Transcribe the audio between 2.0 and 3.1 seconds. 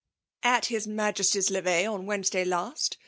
Wednesday last.